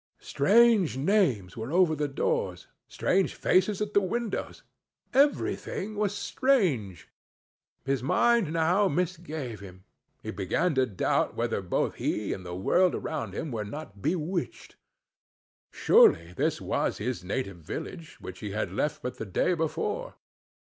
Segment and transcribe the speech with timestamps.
[0.23, 7.07] Strange names were over the doors—strange faces at the windows—every thing was strange.
[7.85, 9.83] His mind now misgave him;
[10.23, 14.75] he began to doubt whether both he and the world around him were not bewitched.
[15.69, 20.15] Surely this was his native village, which he had left but the day before.